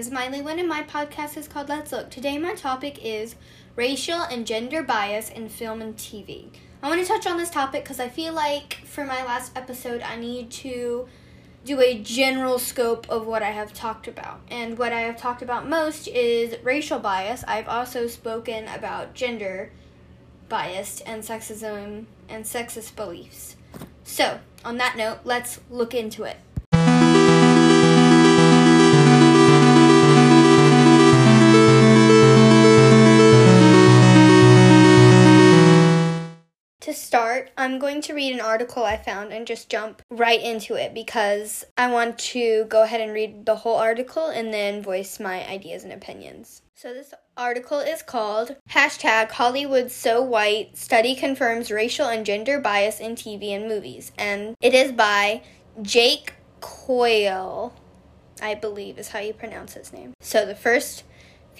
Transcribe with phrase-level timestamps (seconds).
[0.00, 2.08] Is Miley Wynn, and my podcast is called Let's Look.
[2.08, 3.34] Today, my topic is
[3.76, 6.46] racial and gender bias in film and TV.
[6.82, 10.00] I want to touch on this topic because I feel like for my last episode,
[10.00, 11.06] I need to
[11.66, 14.40] do a general scope of what I have talked about.
[14.48, 17.44] And what I have talked about most is racial bias.
[17.46, 19.70] I've also spoken about gender
[20.48, 23.54] bias and sexism and sexist beliefs.
[24.04, 26.38] So, on that note, let's look into it.
[36.90, 40.74] To start, I'm going to read an article I found and just jump right into
[40.74, 45.20] it because I want to go ahead and read the whole article and then voice
[45.20, 46.62] my ideas and opinions.
[46.74, 52.98] So, this article is called Hashtag Hollywood So White Study Confirms Racial and Gender Bias
[52.98, 54.10] in TV and Movies.
[54.18, 55.42] And it is by
[55.80, 57.72] Jake Coyle,
[58.42, 60.12] I believe is how you pronounce his name.
[60.20, 61.04] So, the first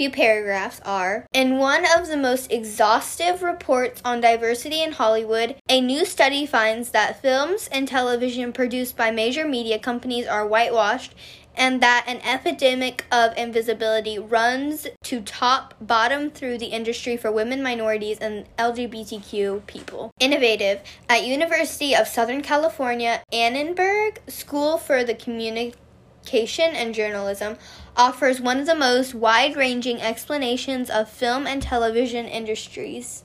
[0.01, 5.79] few paragraphs are In one of the most exhaustive reports on diversity in Hollywood, a
[5.83, 11.15] new study finds that films and television produced by major media companies are whitewashed
[11.55, 17.62] and that an epidemic of invisibility runs to top bottom through the industry for women
[17.62, 20.12] minorities and lgbtq people.
[20.19, 20.81] Innovative.
[21.11, 27.59] At university of southern california annenberg school for the Communication and Journalism
[28.01, 33.25] offers one of the most wide ranging explanations of film and television industries,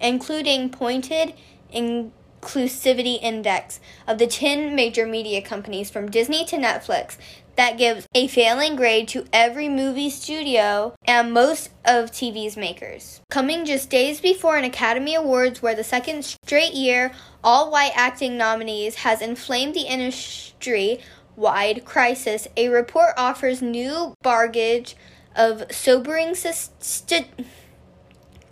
[0.00, 1.34] including pointed
[1.74, 7.16] inclusivity index of the 10 major media companies from Disney to Netflix
[7.56, 13.20] that gives a failing grade to every movie studio and most of TV's makers.
[13.30, 17.10] Coming just days before an Academy Awards where the second straight year
[17.42, 21.00] all white acting nominees has inflamed the industry
[21.36, 24.96] wide crisis, a report offers new baggage
[25.34, 27.28] of sobering st-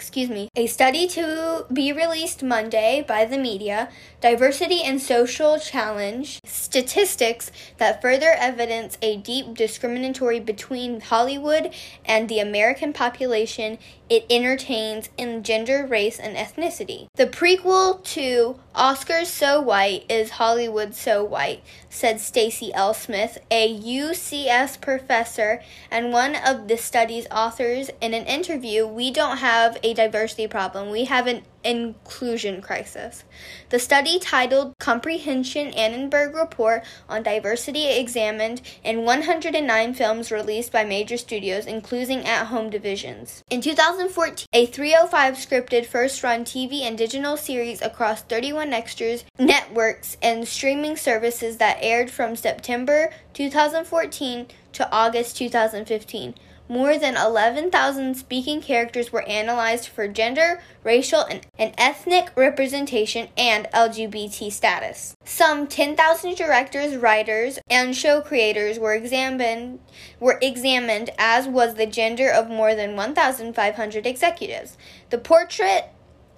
[0.02, 3.88] excuse me, a study to be released Monday by the media,
[4.20, 11.72] Diversity and Social Challenge, statistics that further evidence a deep discriminatory between Hollywood
[12.04, 13.78] and the American population
[14.12, 17.06] it entertains in gender, race, and ethnicity.
[17.14, 22.92] The prequel to Oscars So White is Hollywood So White, said Stacy L.
[22.92, 28.86] Smith, a UCS professor and one of the study's authors in an interview.
[28.86, 30.90] We don't have a diversity problem.
[30.90, 33.24] We have an inclusion crisis.
[33.70, 41.16] The study titled Comprehension Annenberg Report on Diversity examined in 109 films released by major
[41.16, 43.42] studios, including at home divisions.
[43.50, 50.16] In 2014, a 305 scripted first run TV and digital series across 31 extras, networks,
[50.22, 56.34] and streaming services that aired from September 2014 to August 2015
[56.72, 63.68] more than 11,000 speaking characters were analyzed for gender, racial, and, and, ethnic representation and
[63.74, 65.14] LGBT status.
[65.22, 69.80] Some 10,000 directors, writers, and show creators were examined
[70.18, 74.78] were examined as was the gender of more than 1,500 executives.
[75.10, 75.90] The portrait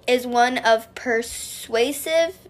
[0.05, 2.44] is one of persuasive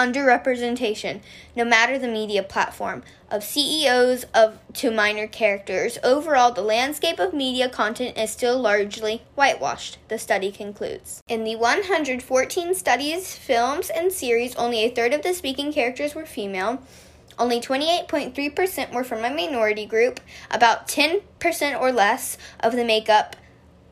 [0.00, 1.20] underrepresentation,
[1.54, 5.98] no matter the media platform, of CEOs of to minor characters.
[6.02, 11.22] Overall, the landscape of media content is still largely whitewashed, the study concludes.
[11.28, 16.26] In the 114 studies, films, and series, only a third of the speaking characters were
[16.26, 16.82] female.
[17.38, 23.36] Only 28.3% were from a minority group, about 10% or less of the makeup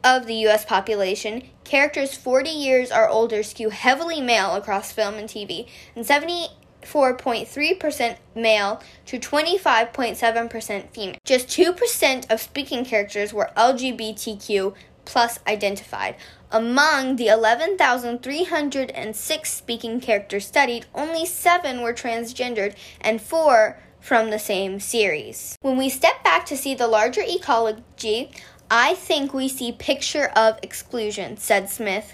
[0.05, 5.29] of the US population, characters 40 years or older skew heavily male across film and
[5.29, 5.67] TV,
[5.97, 11.17] and 74.3% male to 25.7% female.
[11.25, 14.75] Just 2% of speaking characters were LGBTQ
[15.05, 16.17] plus identified.
[16.51, 24.81] Among the 11,306 speaking characters studied, only 7 were transgendered and 4 from the same
[24.81, 25.57] series.
[25.61, 28.31] When we step back to see the larger ecology
[28.71, 32.13] I think we see picture of exclusion, said Smith,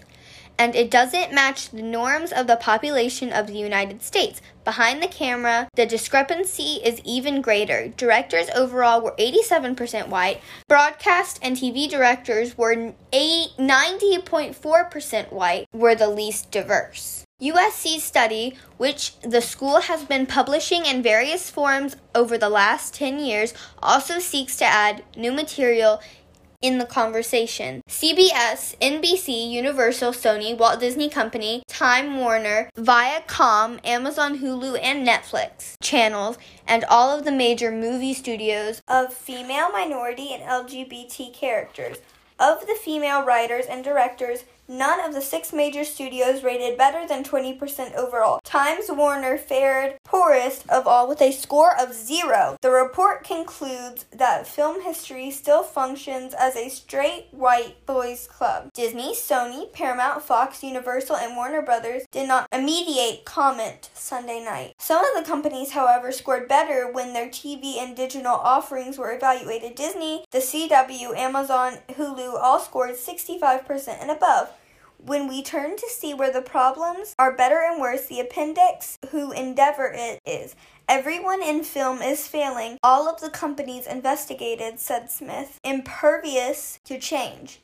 [0.57, 4.41] and it doesn't match the norms of the population of the United States.
[4.63, 7.89] Behind the camera, the discrepancy is even greater.
[7.89, 10.41] Directors overall were 87% white.
[10.69, 17.25] Broadcast and TV directors were 90.4% white, were the least diverse.
[17.43, 23.19] USC's study, which the school has been publishing in various forms over the last 10
[23.19, 23.53] years,
[23.83, 26.01] also seeks to add new material
[26.65, 27.83] in the conversation.
[27.87, 36.39] CBS, NBC, Universal, Sony, Walt Disney Company, Time Warner, Viacom, Amazon, Hulu, and Netflix channels,
[36.67, 41.99] and all of the major movie studios of female, minority, and LGBT characters.
[42.39, 47.23] Of the female writers and directors, None of the six major studios rated better than
[47.23, 48.41] 20% overall.
[48.45, 52.57] Times Warner fared poorest of all with a score of zero.
[52.63, 58.71] The report concludes that film history still functions as a straight white boys club.
[58.73, 64.75] Disney, Sony, Paramount, Fox, Universal, and Warner Brothers did not immediate comment Sunday night.
[64.79, 69.75] Some of the companies, however, scored better when their TV and digital offerings were evaluated.
[69.75, 74.51] Disney, the CW, Amazon, Hulu all scored 65% and above.
[74.99, 79.33] When we turn to see where the problems are better and worse, the appendix who
[79.33, 80.57] endeavor it is.
[80.89, 82.79] Everyone in film is failing.
[82.83, 87.61] All of the companies investigated, said Smith, impervious to change.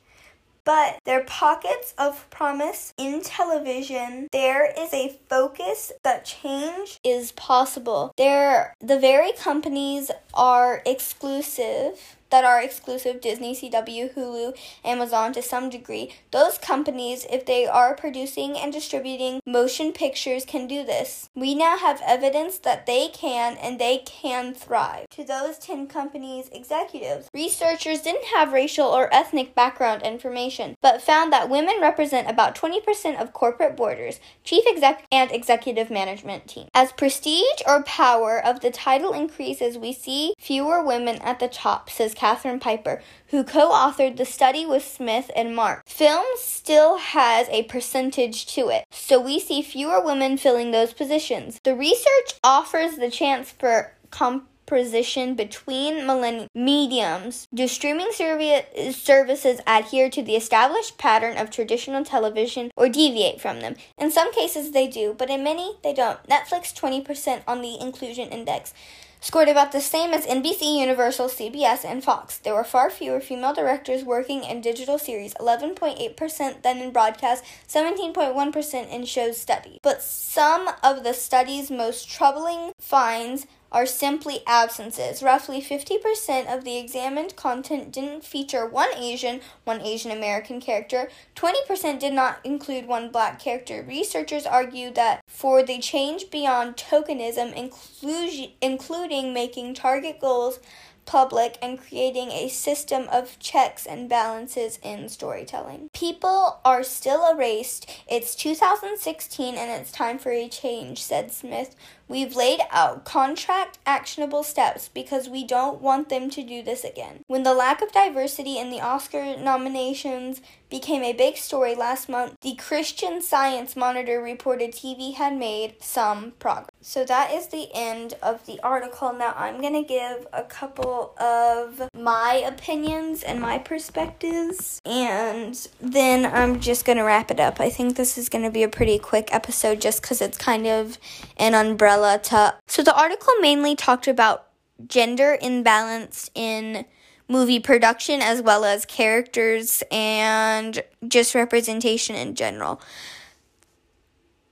[0.63, 4.27] But there are pockets of promise in television.
[4.31, 8.13] There is a focus that change is possible.
[8.17, 15.69] There the very companies are exclusive that are exclusive Disney, CW, Hulu, Amazon to some
[15.69, 16.11] degree.
[16.31, 21.29] Those companies, if they are producing and distributing motion pictures, can do this.
[21.35, 25.07] We now have evidence that they can and they can thrive.
[25.11, 31.31] To those 10 companies' executives, researchers didn't have racial or ethnic background information, but found
[31.33, 36.67] that women represent about 20% of corporate boarders, chief exec, and executive management team.
[36.73, 41.89] As prestige or power of the title increases, we see fewer women at the top,
[41.89, 45.81] says Katherine Pieper, who co authored the study with Smith and Mark.
[45.87, 51.59] Film still has a percentage to it, so we see fewer women filling those positions.
[51.63, 57.47] The research offers the chance for composition between millennium mediums.
[57.51, 63.61] Do streaming servi- services adhere to the established pattern of traditional television or deviate from
[63.61, 63.77] them?
[63.97, 66.21] In some cases, they do, but in many, they don't.
[66.27, 68.75] Netflix 20% on the inclusion index
[69.21, 72.39] scored about the same as NBC, Universal, CBS, and Fox.
[72.39, 78.89] There were far fewer female directors working in digital series, 11.8% than in broadcast, 17.1%
[78.89, 79.79] in shows studied.
[79.83, 85.23] But some of the study's most troubling finds are simply absences.
[85.23, 91.09] Roughly 50% of the examined content didn't feature one Asian, one Asian American character.
[91.35, 93.83] 20% did not include one black character.
[93.87, 100.59] Researchers argue that for the change beyond tokenism, inclusion, including making target goals
[101.05, 105.89] public and creating a system of checks and balances in storytelling.
[105.93, 107.89] People are still erased.
[108.09, 111.75] It's 2016 and it's time for a change, said Smith.
[112.07, 117.23] We've laid out contract actionable steps because we don't want them to do this again.
[117.27, 120.41] When the lack of diversity in the Oscar nominations
[120.71, 126.31] became a big story last month, the Christian Science Monitor reported TV had made some
[126.39, 126.71] progress.
[126.81, 129.13] So that is the end of the article.
[129.13, 136.25] Now I'm going to give a couple of my opinions and my perspectives, and then
[136.25, 137.59] I'm just going to wrap it up.
[137.59, 140.65] I think this is going to be a pretty quick episode just because it's kind
[140.65, 140.97] of
[141.37, 142.55] an umbrella to.
[142.67, 144.47] So the article mainly talked about
[144.87, 146.85] gender imbalance in
[147.31, 152.81] movie production as well as characters and just representation in general.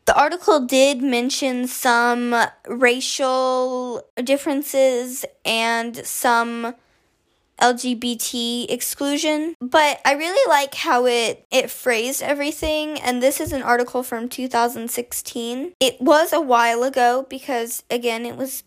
[0.05, 2.35] The article did mention some
[2.67, 6.73] racial differences and some
[7.61, 13.61] LGBT exclusion, but I really like how it it phrased everything and this is an
[13.61, 15.73] article from 2016.
[15.79, 18.63] It was a while ago because again, it was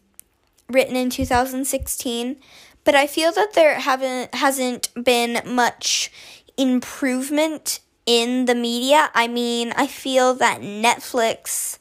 [0.69, 2.37] written in 2016,
[2.85, 6.11] but I feel that there haven't hasn't been much
[6.57, 9.11] improvement in the media.
[9.15, 11.79] I mean, I feel that Netflix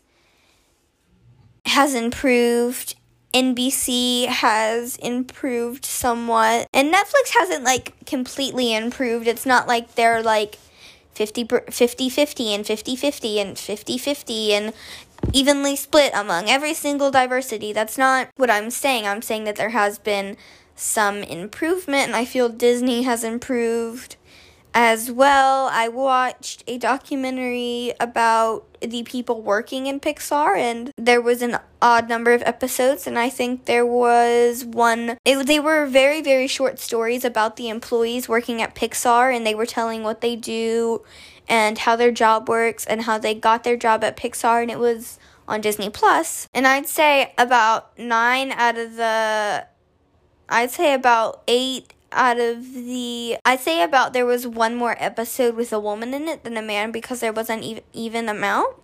[1.66, 2.96] has improved
[3.34, 6.68] NBC has improved somewhat.
[6.74, 9.28] And Netflix hasn't like completely improved.
[9.28, 10.58] It's not like they're like
[11.14, 14.74] 50 50 50 and 50 50 and 50 50 and
[15.34, 17.74] evenly split among every single diversity.
[17.74, 19.08] That's not what I'm saying.
[19.08, 20.38] I'm saying that there has been
[20.76, 24.16] some improvement and I feel Disney has improved
[24.74, 25.70] as well.
[25.72, 32.10] I watched a documentary about the people working in Pixar, and there was an odd
[32.10, 35.18] number of episodes, and I think there was one.
[35.26, 39.56] It, they were very, very short stories about the employees working at Pixar, and they
[39.56, 41.04] were telling what they do
[41.48, 44.80] and how their job works and how they got their job at Pixar, and it
[44.80, 46.48] was on Disney Plus.
[46.54, 49.68] And I'd say about nine out of the,
[50.50, 55.56] I'd say about eight out of the I'd say about there was one more episode
[55.56, 58.76] with a woman in it than a man because there was an even, even amount,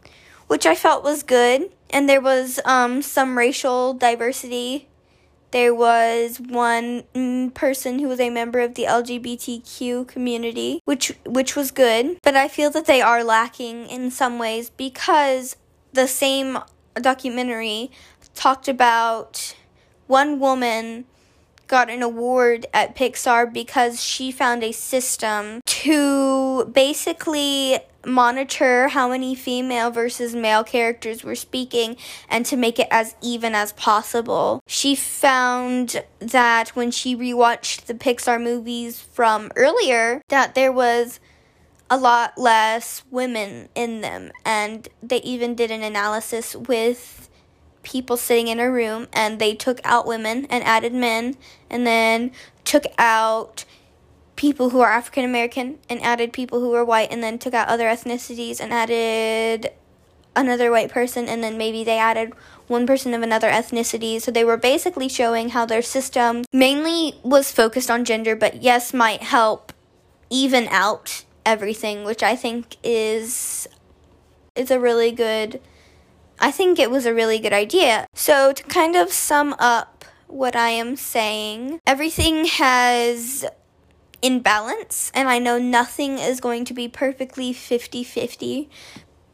[0.48, 1.72] which I felt was good.
[1.90, 4.87] And there was um, some racial diversity.
[5.52, 11.56] There was one mm, person who was a member of the LGBTQ community, which which
[11.56, 12.18] was good.
[12.22, 15.56] But I feel that they are lacking in some ways because
[15.94, 16.60] the same
[16.96, 17.92] documentary
[18.36, 19.56] talked about
[20.08, 21.06] one woman
[21.68, 29.36] got an award at Pixar because she found a system to basically monitor how many
[29.36, 31.98] female versus male characters were speaking
[32.30, 34.62] and to make it as even as possible.
[34.68, 41.20] She found that when she rewatched the Pixar movies from earlier that there was
[41.90, 47.30] a lot less women in them and they even did an analysis with
[47.84, 51.38] people sitting in a room and they took out women and added men
[51.70, 52.32] and then
[52.66, 53.64] took out
[54.38, 57.68] people who are African American and added people who are white and then took out
[57.68, 59.72] other ethnicities and added
[60.36, 62.32] another white person and then maybe they added
[62.68, 64.22] one person of another ethnicity.
[64.22, 68.94] So they were basically showing how their system mainly was focused on gender, but yes,
[68.94, 69.74] might help
[70.30, 73.68] even out everything, which I think is
[74.56, 75.60] is a really good
[76.40, 78.06] I think it was a really good idea.
[78.14, 83.44] So, to kind of sum up what I am saying, everything has
[84.22, 88.70] in balance, and I know nothing is going to be perfectly 50 50.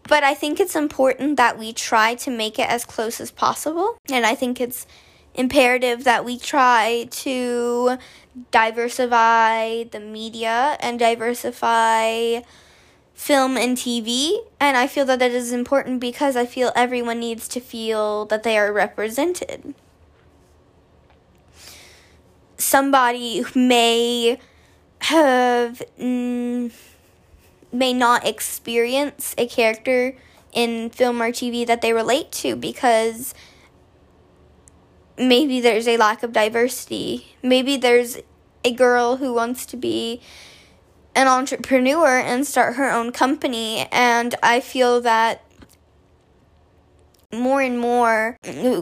[0.10, 3.98] But I think it's important that we try to make it as close as possible.
[4.12, 4.86] And I think it's
[5.34, 7.98] imperative that we try to
[8.52, 12.42] diversify the media and diversify
[13.14, 17.48] film and TV, and I feel that that is important because I feel everyone needs
[17.50, 19.76] to feel that they are represented.
[22.58, 24.40] Somebody may
[25.04, 26.72] have mm,
[27.72, 30.16] may not experience a character
[30.54, 33.34] in film or TV that they relate to because
[35.18, 37.36] maybe there's a lack of diversity.
[37.42, 38.18] Maybe there's
[38.64, 40.22] a girl who wants to be
[41.16, 43.88] an entrepreneur and start her own company.
[43.92, 45.44] And I feel that
[47.34, 48.38] more and more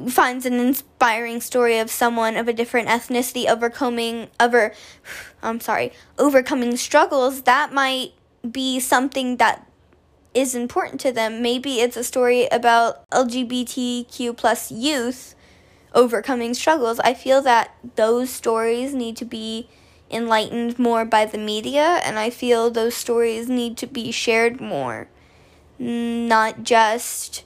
[0.10, 4.74] finds an inspiring story of someone of a different ethnicity overcoming over
[5.42, 8.14] I'm sorry, overcoming struggles that might
[8.50, 9.68] be something that
[10.34, 11.42] is important to them.
[11.42, 15.36] Maybe it's a story about LGBTQ plus youth
[15.94, 17.00] overcoming struggles.
[17.02, 19.68] I feel that those stories need to be
[20.10, 25.08] enlightened more by the media, and I feel those stories need to be shared more,
[25.80, 27.44] not just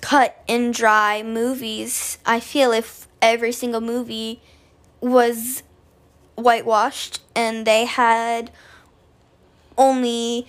[0.00, 2.18] cut and dry movies.
[2.24, 4.40] I feel if every single movie
[5.00, 5.62] was
[6.34, 8.50] whitewashed and they had
[9.76, 10.46] only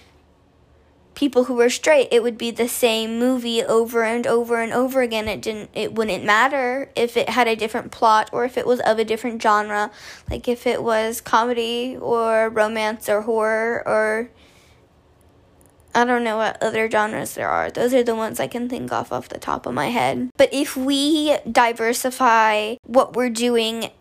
[1.19, 5.01] people who were straight, it would be the same movie over and over and over
[5.01, 5.27] again.
[5.27, 8.79] It didn't it wouldn't matter if it had a different plot or if it was
[8.79, 9.91] of a different genre,
[10.29, 14.29] like if it was comedy or romance or horror or
[15.95, 17.71] I don't know what other genres there are.
[17.71, 20.29] Those are the ones I can think of off the top of my head.
[20.37, 23.91] But if we diversify what we're doing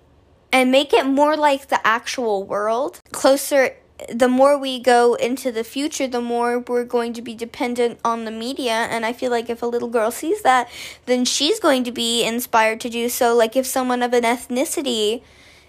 [0.53, 3.77] and make it more like the actual world, closer
[4.09, 8.25] the more we go into the future, the more we're going to be dependent on
[8.25, 8.87] the media.
[8.91, 10.71] And I feel like if a little girl sees that,
[11.07, 13.35] then she's going to be inspired to do so.
[13.35, 15.23] Like if someone of an ethnicity,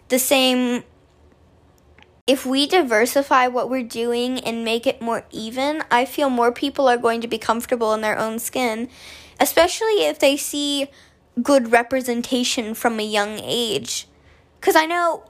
[0.10, 0.84] the same.
[2.30, 6.88] If we diversify what we're doing and make it more even, I feel more people
[6.88, 8.88] are going to be comfortable in their own skin,
[9.40, 10.90] especially if they see
[11.42, 14.08] good representation from a young age.
[14.60, 15.24] Because I know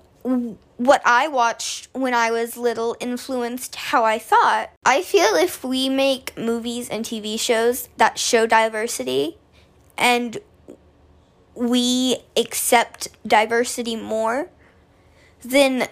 [0.75, 4.71] what I watched when I was little influenced how I thought.
[4.83, 9.37] I feel if we make movies and TV shows that show diversity
[9.97, 10.37] and
[11.55, 14.49] we accept diversity more,
[15.41, 15.87] then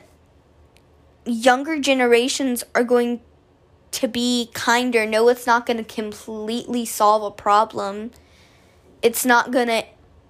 [1.27, 3.21] younger generations are going
[3.91, 5.05] to be kinder.
[5.05, 8.11] No, it's not going to completely solve a problem.
[9.01, 9.83] It's not going to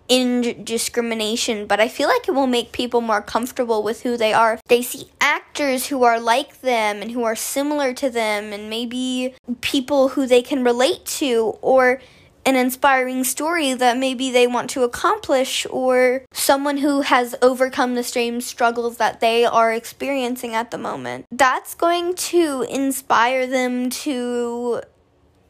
[0.09, 4.31] end discrimination, but I feel like it will make people more comfortable with who they
[4.31, 4.59] are.
[4.67, 9.35] They see actors who are like them and who are similar to them, and maybe
[9.61, 11.99] people who they can relate to, or
[12.47, 18.03] an inspiring story that maybe they want to accomplish, or someone who has overcome the
[18.03, 21.25] same struggles that they are experiencing at the moment.
[21.29, 24.81] That's going to inspire them to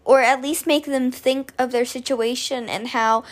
[0.04, 3.24] or at least make them think of their situation and how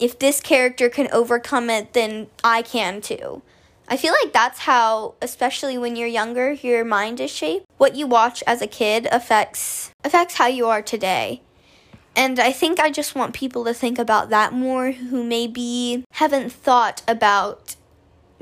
[0.00, 3.42] if this character can overcome it, then I can too.
[3.86, 7.66] I feel like that's how, especially when you're younger, your mind is shaped.
[7.76, 11.42] What you watch as a kid affects affects how you are today.
[12.18, 16.50] And I think I just want people to think about that more who maybe haven't
[16.50, 17.76] thought about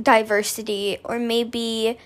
[0.02, 1.98] diversity or maybe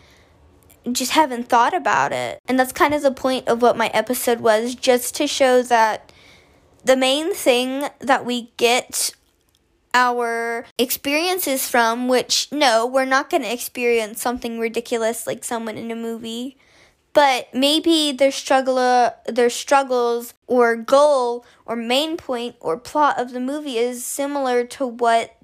[0.90, 2.40] just haven't thought about it.
[2.48, 6.10] And that's kind of the point of what my episode was just to show that
[6.84, 9.14] the main thing that we get
[9.94, 15.92] our experiences from, which no, we're not going to experience something ridiculous like someone in
[15.92, 16.56] a movie
[17.12, 23.40] but maybe their struggle their struggles or goal or main point or plot of the
[23.40, 25.36] movie is similar to what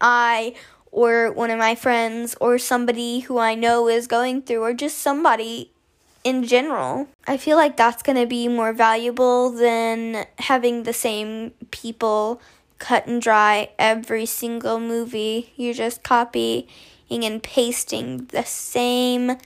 [0.00, 0.54] I
[0.90, 4.98] or one of my friends or somebody who I know is going through or just
[4.98, 5.70] somebody
[6.24, 7.08] in general.
[7.26, 12.40] I feel like that's going to be more valuable than having the same people
[12.78, 15.52] cut and dry every single movie.
[15.56, 16.66] You're just copying
[17.10, 19.36] and pasting the same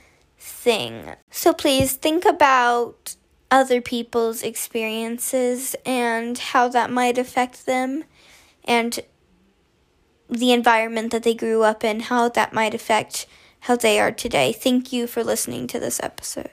[0.43, 1.15] thing.
[1.31, 3.15] So please think about
[3.49, 8.03] other people's experiences and how that might affect them
[8.65, 8.99] and
[10.29, 13.25] the environment that they grew up in, how that might affect
[13.61, 14.51] how they are today.
[14.51, 16.51] Thank you for listening to this episode.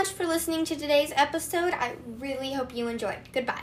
[0.00, 1.74] Much for listening to today's episode.
[1.74, 3.18] I really hope you enjoyed.
[3.34, 3.60] Goodbye.